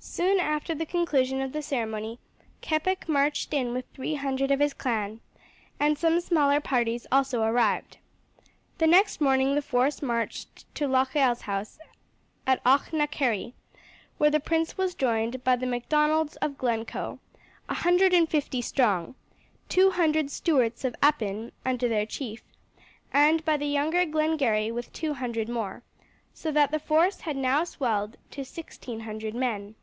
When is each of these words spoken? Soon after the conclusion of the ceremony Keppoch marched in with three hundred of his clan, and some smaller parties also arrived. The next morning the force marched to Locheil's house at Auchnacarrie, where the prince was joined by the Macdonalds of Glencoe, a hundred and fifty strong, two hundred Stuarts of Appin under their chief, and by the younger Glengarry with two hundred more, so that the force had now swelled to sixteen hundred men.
Soon 0.00 0.40
after 0.40 0.74
the 0.74 0.86
conclusion 0.86 1.40
of 1.40 1.52
the 1.52 1.62
ceremony 1.62 2.18
Keppoch 2.60 3.08
marched 3.08 3.52
in 3.54 3.72
with 3.72 3.84
three 3.92 4.14
hundred 4.14 4.50
of 4.50 4.58
his 4.58 4.72
clan, 4.74 5.20
and 5.78 5.96
some 5.98 6.20
smaller 6.20 6.60
parties 6.60 7.06
also 7.12 7.42
arrived. 7.42 7.98
The 8.78 8.88
next 8.88 9.20
morning 9.20 9.54
the 9.54 9.62
force 9.62 10.02
marched 10.02 10.72
to 10.76 10.88
Locheil's 10.88 11.42
house 11.42 11.78
at 12.48 12.62
Auchnacarrie, 12.64 13.52
where 14.16 14.30
the 14.30 14.40
prince 14.40 14.76
was 14.76 14.94
joined 14.96 15.44
by 15.44 15.54
the 15.54 15.66
Macdonalds 15.66 16.34
of 16.36 16.58
Glencoe, 16.58 17.20
a 17.68 17.74
hundred 17.74 18.12
and 18.12 18.28
fifty 18.28 18.62
strong, 18.62 19.14
two 19.68 19.92
hundred 19.92 20.30
Stuarts 20.32 20.84
of 20.84 20.96
Appin 21.02 21.52
under 21.64 21.88
their 21.88 22.06
chief, 22.06 22.42
and 23.12 23.44
by 23.44 23.56
the 23.56 23.66
younger 23.66 24.04
Glengarry 24.04 24.72
with 24.72 24.92
two 24.92 25.14
hundred 25.14 25.48
more, 25.48 25.82
so 26.34 26.50
that 26.50 26.70
the 26.72 26.80
force 26.80 27.20
had 27.20 27.36
now 27.36 27.62
swelled 27.62 28.16
to 28.32 28.44
sixteen 28.44 29.00
hundred 29.00 29.34
men. 29.34 29.76